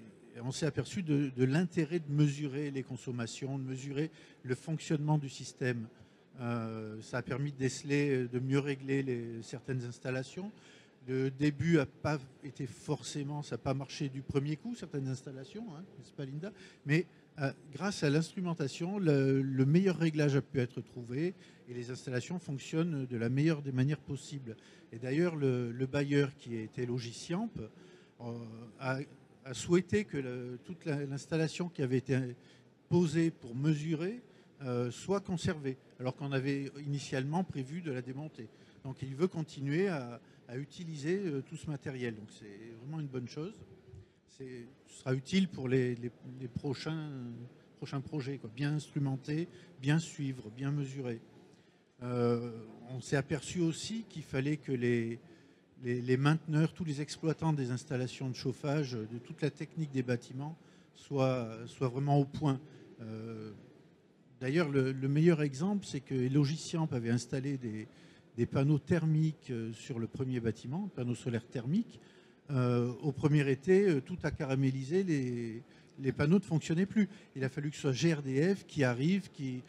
[0.45, 4.13] on s'est aperçu de, l'intérêt de mesurer les consommations, de mesurer
[4.45, 5.89] le fonctionnement du système.
[6.41, 10.53] Euh, ça a permis de de mieux régler certaines installations.
[11.09, 15.67] Le début n'a pas été forcément, ça n'a pas marché du premier coup, certaines installations,
[15.75, 16.53] hein, n'est-ce pas Linda?
[16.87, 17.07] Mais
[17.73, 21.35] grâce à l'instrumentation, le, le meilleur réglage a pu être trouvé
[21.69, 24.57] et les installations fonctionnent de la meilleure des manières possibles.
[24.93, 27.51] Et d'ailleurs, le, le bailleur qui était Logiciamp
[28.21, 28.33] euh,
[28.79, 28.99] a,
[29.53, 32.19] souhaité que toute la- l'installation qui avait été
[32.89, 34.21] posée pour mesurer
[34.63, 38.49] euh, soit conservée, alors qu'on avait initialement prévu de la démonter.
[38.85, 40.21] Donc il veut continuer à,
[40.57, 42.17] utiliser euh, tout ce matériel.
[42.17, 43.55] Donc c'est vraiment une bonne chose.
[44.39, 44.45] Ce
[44.87, 45.97] sera utile pour les,
[46.55, 47.11] prochains,
[48.05, 49.49] projets, bien instrumenter,
[49.81, 51.21] bien suivre, bien mesurer.
[52.03, 52.51] Euh,
[52.91, 55.19] on s'est aperçu aussi qu'il fallait que les,
[56.17, 60.57] mainteneurs, tous les exploitants des installations de chauffage, de toute la technique des bâtiments,
[60.95, 61.49] soient,
[61.81, 62.61] vraiment au point.
[63.01, 63.53] Euh,
[64.41, 67.87] D'ailleurs, le, le meilleur exemple, c'est que Logiciamp avait installé des,
[68.39, 72.01] des panneaux thermiques euh, sur le premier bâtiment, panneaux solaires thermiques.
[72.51, 75.63] Euh, au premier été, euh, tout a caramélisé, les,
[76.01, 77.09] les panneaux ne fonctionnaient plus.
[77.37, 79.63] Il a fallu que ce soit GRDF qui arrive, qui,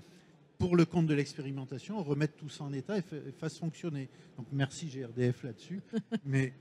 [0.57, 4.09] pour le compte de l'expérimentation, remette tout ça en état et, fa- et fasse fonctionner.
[4.37, 5.79] Donc merci GRDF là-dessus.
[6.25, 6.53] Mais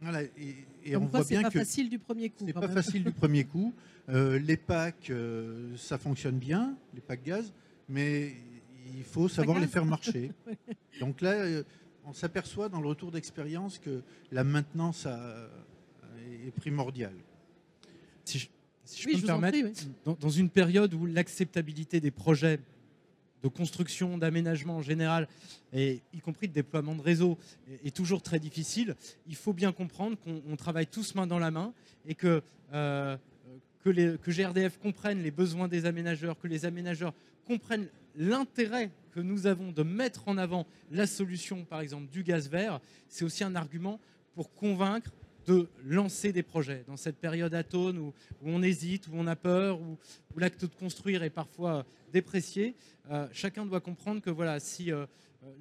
[0.00, 2.44] voilà, et, on quoi, voit c'est bien pas que facile du premier coup.
[2.46, 2.72] c'est pas même.
[2.72, 3.74] facile du premier coup.
[4.08, 5.12] Euh, les packs,
[5.76, 7.52] ça fonctionne bien, les packs gaz,
[7.88, 8.32] mais
[8.96, 10.32] il faut savoir les faire marcher.
[11.00, 11.62] Donc là,
[12.04, 15.48] on s'aperçoit dans le retour d'expérience que la maintenance a-
[16.46, 17.14] est primordiale.
[18.24, 18.48] Si je,
[18.84, 19.92] si je Oui, peux je me permettre, prie, oui.
[20.04, 22.60] dans, dans une période où l'acceptabilité des projets
[23.42, 25.26] de construction, d'aménagement en général,
[25.72, 27.38] et y compris de déploiement de réseau,
[27.68, 28.94] est, est toujours très difficile,
[29.26, 31.72] il faut bien comprendre qu'on on travaille tous main dans la main
[32.06, 32.40] et que,
[32.72, 33.16] euh,
[33.82, 37.14] que, les, GRDF comprenne les besoins des aménageurs, que les aménageurs
[37.46, 42.48] comprennent l'intérêt que nous avons de mettre en avant la solution, par exemple, du gaz
[42.48, 42.80] vert.
[43.08, 44.00] C'est aussi un argument
[44.34, 45.10] pour convaincre
[45.46, 49.80] de lancer des projets dans cette période atone où, on hésite, où on a peur,
[49.80, 49.98] où,
[50.36, 52.74] l'acte de construire est parfois déprécié.
[53.10, 55.06] Euh, chacun doit comprendre que voilà, si euh,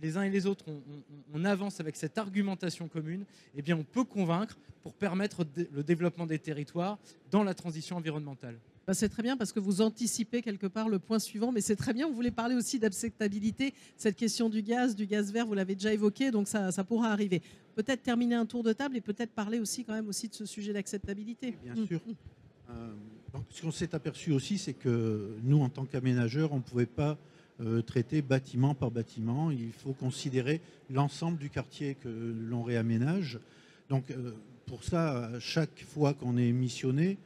[0.02, 3.76] les uns et les autres on, on- on avance avec cette argumentation commune, eh bien
[3.78, 6.98] on peut convaincre pour permettre le développement des territoires
[7.30, 8.58] dans la transition environnementale.
[8.88, 11.76] Bah, c'est très bien parce que vous anticipez quelque part le point suivant, mais c'est
[11.76, 12.08] très bien.
[12.08, 13.76] Vous voulez parler aussi d'acceptabilité.
[13.96, 17.12] Cette question du gaz, du gaz vert, vous l'avez déjà évoqué, donc ça, ça pourra
[17.12, 17.44] arriver.
[17.76, 20.46] Peut-être terminer un tour de table et peut-être parler aussi quand même aussi de ce
[20.48, 21.54] sujet d'acceptabilité.
[21.64, 21.88] Bien Mm.
[21.88, 22.02] sûr.
[22.72, 22.92] Euh,
[23.34, 26.86] donc, ce qu'on s'est aperçu aussi, c'est que nous, en tant qu'aménageurs, on ne pouvait
[26.88, 27.18] pas
[27.62, 29.52] euh, traiter bâtiment par bâtiment.
[29.52, 33.40] Il faut considérer l'ensemble du quartier que l'on réaménage.
[33.90, 34.32] Donc, euh,
[34.66, 37.18] pour ça, chaque fois qu'on est missionné,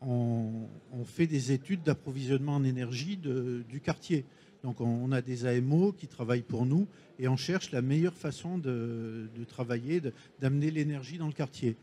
[0.00, 0.68] on,
[1.04, 4.24] fait des études d'approvisionnement en énergie du quartier.
[4.62, 6.86] Donc, on, a des AMO qui travaillent pour nous
[7.18, 10.00] et on cherche la meilleure façon de, travailler,
[10.40, 11.76] d'amener l'énergie dans le quartier.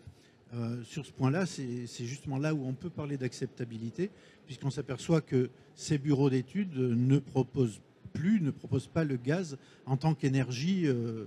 [0.54, 4.10] Euh, sur ce point-là, c'est justement là où on peut parler d'acceptabilité,
[4.46, 7.80] puisqu'on s'aperçoit que ces bureaux d'études ne proposent
[8.22, 9.58] plus, ne proposent pas le gaz
[9.88, 11.26] en tant qu'énergie euh,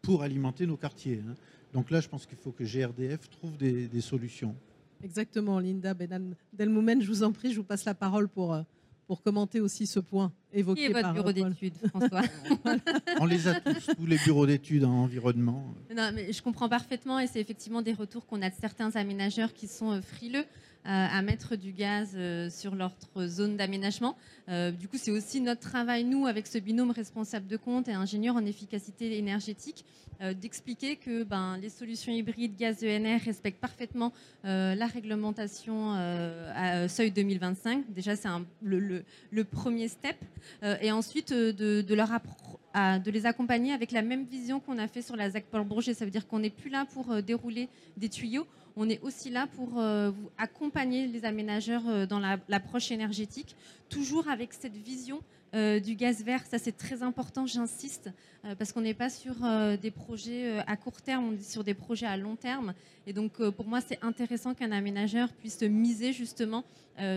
[0.00, 1.20] pour alimenter nos quartiers.
[1.28, 1.34] hein.
[1.74, 4.54] Donc là, je pense qu'il faut que GRDF trouve des, des solutions.
[5.02, 8.62] Exactement, Linda Benan Delmoumen, je vous en prie, je vous passe la parole pour, euh,
[9.06, 11.50] pour commenter aussi ce point évoqué Qui est votre par bureau Paul.
[11.50, 12.22] d'études, François
[13.20, 15.74] On les a tous, tous les bureaux d'études en environnement.
[15.94, 19.52] Non, mais je comprends parfaitement et c'est effectivement des retours qu'on a de certains aménageurs
[19.52, 22.92] qui sont euh, frileux euh, à mettre du gaz euh, sur leur
[23.26, 24.16] zone d'aménagement.
[24.48, 27.92] Euh, du coup, c'est aussi notre travail, nous, avec ce binôme responsable de compte et
[27.92, 29.84] ingénieur en efficacité énergétique,
[30.20, 34.12] euh, d'expliquer que ben, les solutions hybrides gaz ENR respectent parfaitement
[34.44, 37.90] euh, la réglementation euh, euh, seuil 2025.
[37.92, 38.28] Déjà, c'est
[38.62, 40.16] le, premier step.
[40.62, 45.16] Euh, et ensuite, euh, de, les accompagner avec la même vision qu'on a fait sur
[45.16, 45.94] la ZAC Paul Bourget.
[45.94, 49.30] Ça veut dire qu'on n'est plus là pour euh, dérouler des tuyaux, on est aussi
[49.30, 53.56] là pour euh, accompagner les aménageurs euh, dans la- l'approche énergétique,
[53.88, 55.20] toujours avec cette vision
[55.54, 56.44] euh, du gaz vert.
[56.46, 58.10] Ça, c'est très important, j'insiste,
[58.58, 59.36] parce qu'on n'est pas sur
[59.80, 62.74] des projets à court terme, on est sur des projets à long terme.
[63.06, 66.64] Et donc, pour moi, c'est intéressant qu'un aménageur puisse miser justement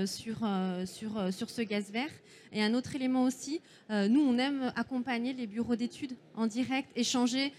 [0.06, 0.38] sur,
[0.86, 2.12] sur, ce gaz vert.
[2.54, 7.52] Et un autre élément aussi, nous, on aime accompagner les bureaux d'études en direct, échanger,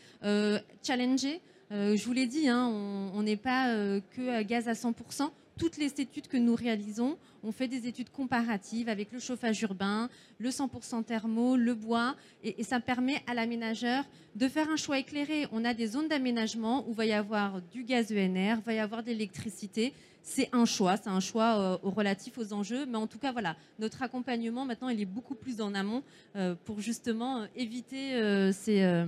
[0.83, 1.41] challenger.
[1.71, 2.67] Euh, je vous l'ai dit, hein,
[3.15, 5.31] on n'est pas euh, que gaz à 100%.
[5.59, 10.09] Toutes les études que nous réalisons, on fait des études comparatives avec le chauffage urbain,
[10.39, 14.05] le 100% thermo, le bois, et, et ça permet à l'aménageur
[14.37, 15.47] de faire un choix éclairé.
[15.51, 19.03] On a des zones d'aménagement où va y avoir du gaz ENR, va y avoir
[19.03, 19.93] de l'électricité.
[20.31, 23.57] C'est un choix, c'est un choix euh, relatif aux enjeux, mais en tout cas, voilà,
[23.79, 26.03] notre accompagnement maintenant, il est beaucoup plus en amont
[26.37, 28.13] euh, pour justement euh, éviter
[28.53, 29.05] ces,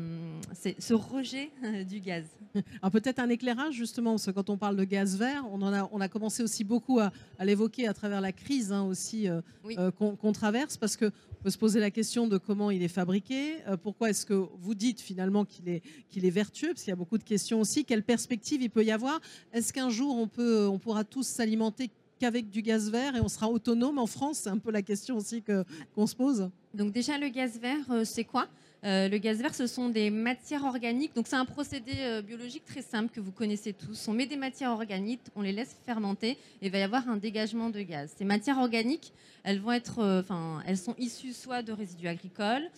[0.55, 1.51] ces- ce rejet
[1.87, 2.25] du gaz.
[2.83, 5.73] Alors peut-être un éclairage justement, parce que quand on parle de gaz vert, on, en
[5.75, 9.29] a, on a commencé aussi beaucoup à, à l'évoquer à travers la crise hein, aussi
[9.65, 9.77] Oui.
[9.99, 13.55] qu'on traverse, parce que on peut se poser la question de comment il est fabriqué,
[13.83, 16.97] pourquoi est-ce que vous dites finalement qu'il est, qu'il est vertueux, parce qu'il y a
[16.97, 19.21] beaucoup de questions aussi, quelle perspective il peut y avoir,
[19.55, 23.29] est-ce qu'un jour on, peut, on pourra tous s'alimenter qu'avec du gaz vert et on
[23.29, 26.51] sera autonome en France C'est un peu la question aussi qu'on se pose.
[26.75, 28.47] Donc déjà, le gaz vert, euh, c'est quoi?
[28.85, 31.15] Euh, Le gaz vert, ce sont des matières organiques.
[31.15, 34.07] Donc c'est un procédé euh, biologique très simple que vous connaissez tous.
[34.07, 36.31] On met des matières organiques, on les laisse fermenter
[36.63, 38.13] et il va y avoir un dégagement de gaz.
[38.17, 42.71] Ces matières organiques, elles vont être, enfin, elles sont issues soit de résidus agricoles,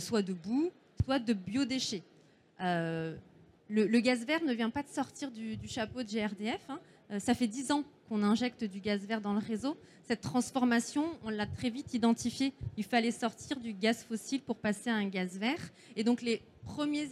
[0.00, 0.70] soit de boue,
[1.04, 2.02] soit de biodéchets.
[2.60, 6.60] Le, gaz vert ne vient pas de sortir du, du chapeau de GRDF.
[6.68, 6.80] hein.
[7.10, 9.76] Euh, ça fait 10 ans qu'on injecte du gaz vert dans le réseau.
[10.04, 12.54] Cette transformation, on l'a très vite identifiée.
[12.76, 15.60] Il fallait sortir du gaz fossile pour passer à un gaz vert.
[15.96, 17.08] Et donc les premiers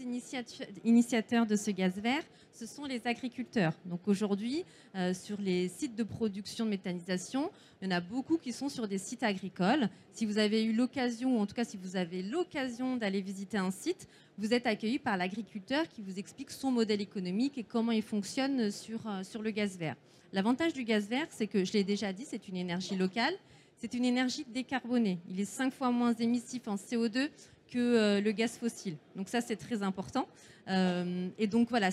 [0.84, 3.72] initiateurs de ce gaz vert, ce sont les agriculteurs.
[3.86, 4.64] Donc aujourd'hui,
[4.94, 8.68] euh, sur les sites de production de méthanisation, il y en a beaucoup qui sont
[8.68, 9.88] sur des sites agricoles.
[10.12, 13.58] Si vous avez eu l'occasion, ou en tout cas si vous avez l'occasion d'aller visiter
[13.58, 14.06] un site,
[14.38, 18.70] vous êtes accueilli par l'agriculteur qui vous explique son modèle économique et comment il fonctionne
[18.70, 19.96] sur, euh, sur le gaz vert.
[20.32, 23.34] L'avantage du gaz vert, c'est que, je l'ai déjà dit, c'est une énergie locale,
[23.78, 25.18] c'est une énergie décarbonée.
[25.30, 27.30] Il est cinq fois moins émissif en CO2
[27.70, 28.96] que euh, le gaz fossile.
[29.14, 30.26] Donc ça, c'est très important.
[30.68, 31.90] Euh, et donc voilà,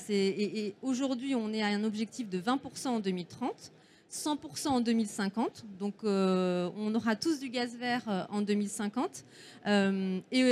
[0.81, 3.71] aujourd'hui, on est à un objectif de 20% en 2030.
[4.11, 9.25] 100% en 2050, donc euh, on aura tous du gaz vert en 2050.
[9.65, 10.43] Euh, et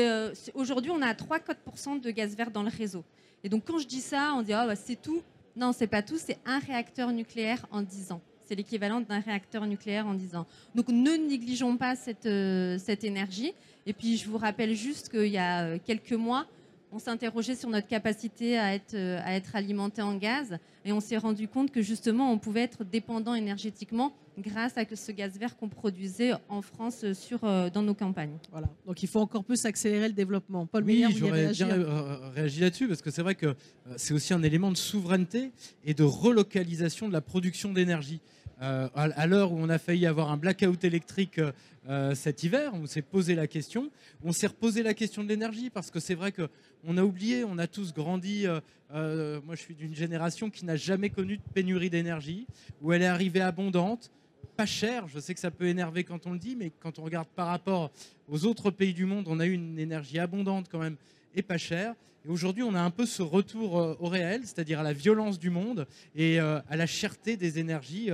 [0.55, 3.03] aujourd'hui, on a 3-4% de gaz vert dans le réseau.
[3.43, 5.21] Et donc quand je dis ça, on dit bah, c'est tout.
[5.55, 8.21] Non, c'est pas tout, c'est un réacteur nucléaire en 10 ans.
[8.51, 10.45] C'est l'équivalent d'un réacteur nucléaire en 10 ans.
[10.75, 13.53] Donc ne négligeons pas cette, euh, cette énergie.
[13.85, 16.45] Et puis je vous rappelle juste qu'il y a euh, quelques mois,
[16.91, 20.99] on s'interrogeait sur notre capacité à être, euh, à être alimenté en gaz et on
[20.99, 25.55] s'est rendu compte que justement on pouvait être dépendant énergétiquement grâce à ce gaz vert
[25.55, 28.37] qu'on produisait en France sur, dans nos campagnes.
[28.51, 28.67] Voilà.
[28.85, 30.65] Donc il faut encore plus accélérer le développement.
[30.65, 33.55] Paul Oui, j'aurais réagi, bien réagi là-dessus parce que c'est vrai que
[33.95, 35.51] c'est aussi un élément de souveraineté
[35.85, 38.19] et de relocalisation de la production d'énergie.
[38.61, 41.51] Euh, à l'heure où on a failli avoir un blackout électrique euh,
[41.89, 43.89] euh, cet hiver, on s'est posé la question.
[44.23, 46.47] On s'est reposé la question de l'énergie parce que c'est vrai que
[46.83, 48.45] on a oublié, on a tous grandi.
[48.93, 52.45] moi, je suis d'une génération qui n'a jamais connu de pénurie d'énergie,
[52.81, 54.11] où elle est arrivée abondante,
[54.55, 55.07] pas chère.
[55.07, 57.47] Je sais que ça peut énerver quand on le dit, mais quand on regarde par
[57.47, 57.91] rapport
[58.29, 60.97] aux autres pays du monde, on a eu une énergie abondante quand même
[61.33, 61.95] et pas chère.
[62.25, 65.49] Et aujourd'hui, on a un peu ce retour au réel, c'est-à-dire à la violence du
[65.49, 68.11] monde et à la cherté des énergies,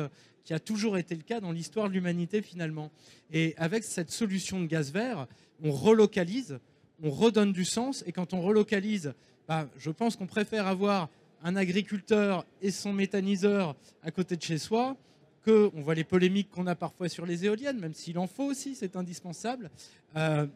[0.48, 2.90] qui a toujours été le cas dans l'histoire de l'humanité finalement.
[3.34, 5.28] Et avec cette solution de gaz vert,
[5.62, 6.60] on relocalise,
[7.04, 8.02] on redonne du sens.
[8.08, 9.14] Et quand on relocalise,
[9.46, 11.10] bah, je pense qu'on préfère avoir
[11.44, 14.96] un agriculteur et son méthaniseur à côté de chez soi
[15.44, 18.46] que, on voit les polémiques qu'on a parfois sur les éoliennes, même s'il en faut
[18.46, 19.70] aussi, c'est indispensable.
[20.16, 20.48] Euh,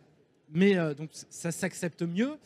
[0.53, 2.37] mais euh, donc ça s'accepte mieux,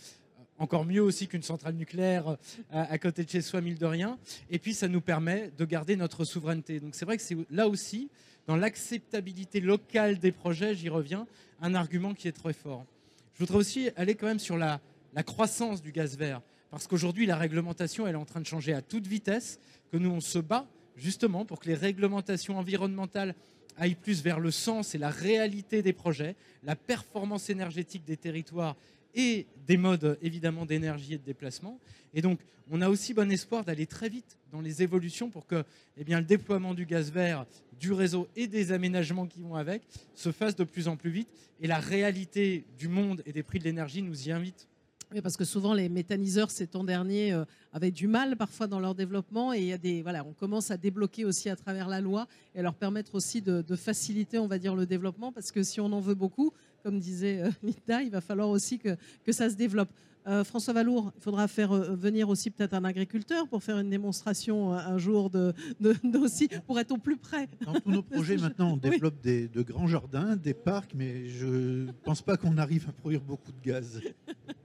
[0.57, 2.35] encore mieux aussi qu'une centrale nucléaire euh,
[2.71, 4.17] à, côté de chez soi, mille de rien.
[4.49, 6.79] Et puis ça nous permet de garder notre souveraineté.
[6.79, 8.09] Donc c'est vrai que c'est là aussi
[8.47, 11.27] dans l'acceptabilité locale des projets, j'y reviens,
[11.61, 12.85] un argument qui est très fort.
[13.33, 14.79] Je voudrais aussi aller quand même sur la,
[15.13, 18.73] la croissance du gaz vert, parce qu'aujourd'hui, la réglementation, elle est en train de changer
[18.73, 19.59] à toute vitesse,
[19.91, 23.35] que nous, on se bat justement pour que les réglementations environnementales
[23.77, 28.75] aillent plus vers le sens et la réalité des projets, la performance énergétique des territoires
[29.15, 31.79] et des modes évidemment d'énergie et de déplacement.
[32.13, 35.63] Et donc, on a aussi bon espoir d'aller très vite dans les évolutions pour que
[35.97, 37.45] eh bien, le déploiement du gaz vert,
[37.79, 39.83] du réseau et des aménagements qui vont avec
[40.15, 41.29] se fasse de plus en plus vite.
[41.61, 44.67] Et la réalité du monde et des prix de l'énergie nous y invite.
[45.13, 48.79] Oui, parce que souvent les méthaniseurs ces temps derniers euh, avaient du mal parfois dans
[48.79, 52.27] leur développement et il des voilà, on commence à débloquer aussi à travers la loi
[52.55, 55.61] et à leur permettre aussi de, de faciliter, on va dire, le développement parce que
[55.61, 56.53] si on en veut beaucoup,
[56.85, 59.89] comme disait euh, Linda, il va falloir aussi que, que ça se développe.
[60.27, 63.89] Euh, François Valour, il faudra faire euh, venir aussi peut-être un agriculteur pour faire une
[63.89, 67.47] démonstration euh, un jour de, de, de aussi pour être au plus près.
[67.65, 68.89] Dans tous nos projets maintenant, on Oui.
[68.91, 71.45] développe des, de grands jardins, des parcs, mais je
[71.85, 74.01] ne pense pas qu'on arrive à produire beaucoup de gaz.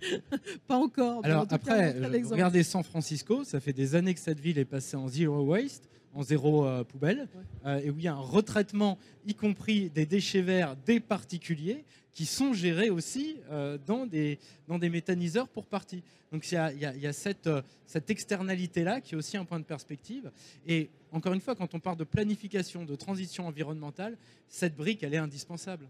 [0.66, 1.18] Pas encore.
[1.18, 4.58] en Alors cas, après, euh, regardez San Francisco, ça fait des années que cette ville
[4.58, 7.28] est passée en zero waste, en zéro euh, poubelle,
[7.66, 11.84] euh, et où il y a un retraitement, y compris des déchets verts des particuliers,
[12.12, 16.02] qui sont gérés aussi euh, dans, des, dans des méthaniseurs pour partie.
[16.32, 17.48] Donc il y a, il y a- il y a cette,
[17.86, 20.30] cette externalité-là qui est aussi un point de perspective.
[20.66, 24.16] Et encore une fois, quand on parle de planification, de transition environnementale,
[24.48, 25.88] cette brique, elle est indispensable.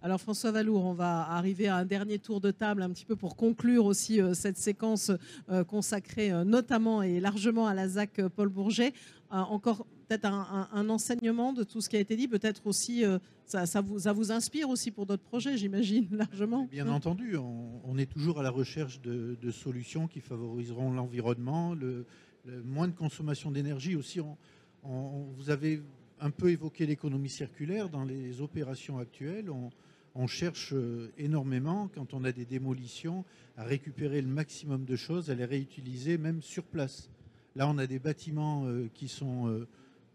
[0.00, 3.16] Alors François Valour, on va arriver à un dernier tour de table un petit peu
[3.16, 5.10] pour conclure aussi euh, cette séquence
[5.50, 8.92] euh, consacrée euh, notamment et largement à la ZAC Paul Bourget.
[9.30, 13.04] Encore peut-être un, un- un enseignement de tout ce qui a été dit, peut-être aussi
[13.04, 16.66] euh, ça, ça vous, ça vous inspire aussi pour d'autres projets, j'imagine, largement.
[16.70, 21.74] Bien entendu, on, on est toujours à la recherche de, de solutions qui favoriseront l'environnement,
[21.74, 22.06] le,
[22.46, 24.20] le moins de consommation d'énergie aussi.
[24.20, 24.36] On-
[24.82, 25.82] on- vous avez
[26.20, 29.50] un peu évoqué l'économie circulaire dans les opérations actuelles.
[29.50, 29.70] On,
[30.14, 33.24] on cherche euh, énormément, quand on a des démolitions,
[33.56, 37.10] à récupérer le maximum de choses, à les réutiliser même sur place.
[37.56, 39.66] Là, on a des bâtiments euh, qui sont euh,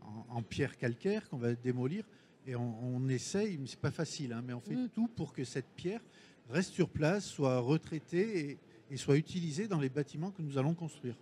[0.02, 2.04] en, en pierre calcaire qu'on va démolir.
[2.46, 4.90] Et on, on essaye, mais c'est pas facile, hein, mais on fait Mm.
[4.94, 6.02] tout pour que cette pierre
[6.50, 8.58] reste sur place, soit retraitée et,
[8.92, 11.16] et soit utilisée dans les bâtiments que nous allons construire.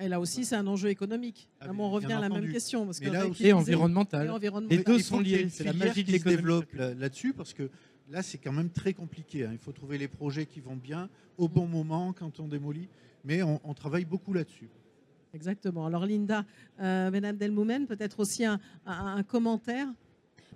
[0.00, 1.48] Et là aussi, c'est un enjeu économique.
[1.60, 2.84] Ah, Là, on revient à la même question.
[2.86, 4.26] Parce que là aussi- Et environnemental.
[4.68, 7.70] Les deux sont liés, c'est la magie de qui se développe là- là-dessus parce que
[8.10, 9.44] là, c'est quand même très compliqué.
[9.44, 9.50] hein.
[9.52, 12.88] Il faut trouver les projets qui vont bien au bon moment quand on démolit.
[13.24, 14.68] Mais on, on travaille beaucoup là-dessus.
[15.34, 15.86] Exactement.
[15.86, 16.44] Alors Linda
[16.80, 19.86] euh, Ben Abdelmoumen, peut-être aussi un, un- un commentaire.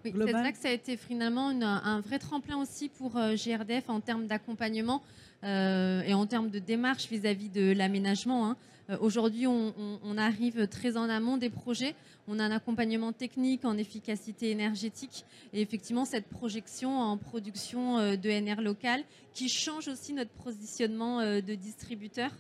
[0.05, 3.35] Oui, c'est vrai que ça a été finalement une- un vrai tremplin aussi pour euh,
[3.37, 5.03] GRDF en termes d'accompagnement
[5.45, 8.51] euh, et en termes de démarche vis-à-vis de l'aménagement.
[8.51, 8.57] hein.
[8.91, 11.95] Euh, Aujourd'hui, on, on- on arrive très en amont des projets.
[12.29, 18.17] On a un accompagnement technique en efficacité énergétique et effectivement cette projection en production euh,
[18.17, 22.31] de NR local qui change aussi notre positionnement de distributeur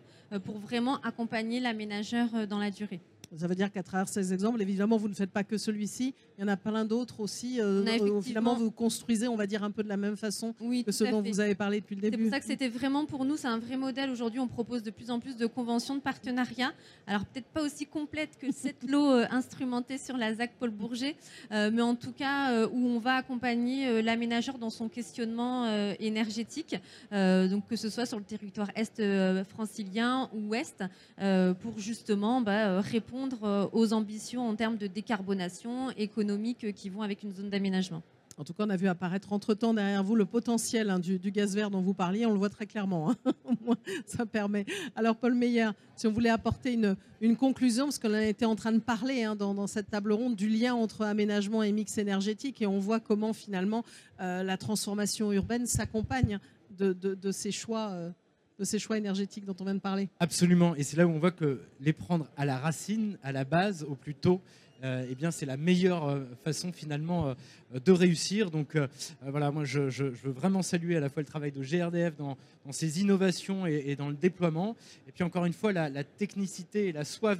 [0.44, 3.00] pour vraiment accompagner l'aménageur euh, dans la durée.
[3.36, 6.14] Ça veut dire qu'à travers ces exemples, évidemment, vous ne faites pas que celui-ci.
[6.38, 7.60] Il y en a plein d'autres aussi.
[7.60, 10.84] euh, effectivement- finalement, vous construisez, on va dire, un peu de la même façon Oui,
[10.84, 11.30] que ce dont fait.
[11.30, 12.24] vous avez parlé depuis le C'est début.
[12.24, 14.10] pour ça que c'était vraiment pour nous, c'est un vrai modèle.
[14.10, 16.72] Aujourd'hui, on propose de plus en plus de conventions de partenariat.
[17.06, 21.16] Alors peut-être pas aussi complète que cette lot euh, instrumentée sur la ZAC Paul Bourget,
[21.52, 25.64] euh, mais en tout cas euh, où on va accompagner euh, l'aménageur dans son questionnement
[25.66, 26.76] euh, énergétique,
[27.12, 30.84] euh, donc que ce soit sur le territoire est euh, francilien ou ouest,
[31.22, 36.70] euh, pour justement bah, euh, répondre euh, aux ambitions en termes de décarbonation économique euh,
[36.72, 38.02] qui vont avec une zone d'aménagement.
[38.38, 41.30] En tout cas, on a vu apparaître entre-temps derrière vous le potentiel hein, du, du
[41.30, 42.26] gaz vert dont vous parliez.
[42.26, 43.10] On le voit très clairement.
[43.10, 43.16] hein.
[44.06, 44.66] Ça permet.
[44.94, 48.54] Alors, Paul Meyer, si on voulait apporter une, une conclusion, parce qu'on a été en
[48.54, 51.96] train de parler hein, dans, dans cette table ronde du lien entre aménagement et mix
[51.96, 53.84] énergétique, et on voit comment finalement
[54.20, 56.38] euh, la transformation urbaine s'accompagne
[56.76, 57.88] de, de- de ces choix.
[57.92, 58.10] euh,
[58.58, 60.08] de ces choix énergétiques dont on vient de parler.
[60.18, 60.74] Absolument.
[60.76, 63.82] Et c'est là où on voit que les prendre à la racine, à la base,
[63.86, 68.50] au plus tôt, euh, eh bien, c'est la meilleure euh, façon finalement euh, de réussir.
[68.50, 68.86] Donc euh,
[69.24, 72.36] euh, voilà, moi je, veux vraiment saluer à la fois le travail de GRDF dans,
[72.70, 74.76] ses innovations et, dans le déploiement.
[75.08, 77.38] Et puis encore une fois, la, technicité et la soif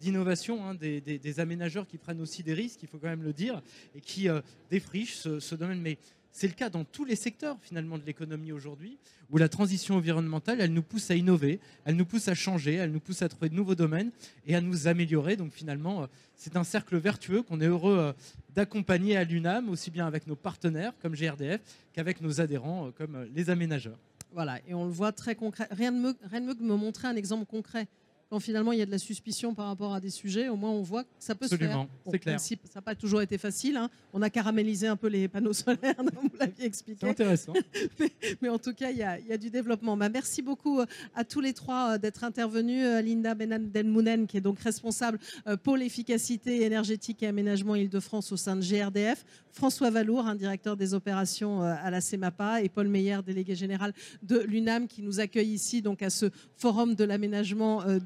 [0.00, 3.60] d'innovation hein, des, aménageurs qui prennent aussi des risques, il faut quand même le dire,
[3.96, 5.96] et qui euh, défrichent ce, domaine.
[6.32, 8.98] C'est le cas dans tous les secteurs finalement de l'économie aujourd'hui,
[9.30, 12.92] où la transition environnementale, elle nous pousse à innover, elle nous pousse à changer, elle
[12.92, 14.10] nous pousse à trouver de nouveaux domaines
[14.46, 15.36] et à nous améliorer.
[15.36, 18.12] Donc finalement, euh, c'est un cercle vertueux qu'on est heureux euh,
[18.54, 21.60] d'accompagner à l'UNAM, aussi bien avec nos partenaires comme GRDF
[21.92, 23.98] qu'avec nos adhérents euh, comme les aménageurs.
[24.32, 25.66] Voilà, et on le voit très concret.
[25.70, 27.88] Rien de mieux, que me montrer un exemple concret.
[28.30, 30.70] Quand finalement il y a de la suspicion par rapport à des sujets, au moins
[30.70, 31.66] on voit que ça peut se faire.
[31.68, 32.38] Absolument, Bon, c'est clair.
[32.40, 33.76] si ça n'a pas toujours été facile.
[33.76, 33.88] hein.
[34.12, 37.08] On a caramélisé un peu les panneaux solaires, vous l'aviez C'est expliqué.
[37.08, 37.54] intéressant.
[38.42, 39.96] Mais en tout cas, il y a, il y a du développement.
[39.96, 42.84] Bah, merci beaucoup euh, à tous les trois euh, d'être intervenus.
[42.84, 45.18] Euh, Linda Benan Delmounen, qui est donc responsable
[45.62, 49.24] pôle efficacité énergétique et aménagement Île-de-France au sein de GRDF.
[49.52, 52.62] François Valour, un directeur des opérations à la CEMAPA.
[52.62, 56.26] Et Paul Meyer, délégué général de l'UNAM, qui nous accueille ici donc à ce
[56.56, 57.98] forum de l'aménagement euh,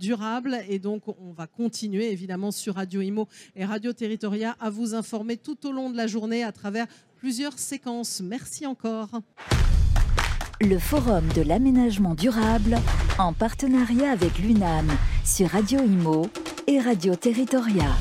[0.68, 5.36] Et donc, on va continuer évidemment sur Radio Imo et Radio Territoria à vous informer
[5.36, 6.86] tout au long de la journée à travers
[7.16, 8.20] plusieurs séquences.
[8.20, 9.08] Merci encore.
[10.60, 12.78] Le Forum de l'aménagement durable
[13.18, 14.90] en partenariat avec l'UNAM
[15.24, 16.28] sur Radio Imo
[16.66, 17.96] et Radio Territoria.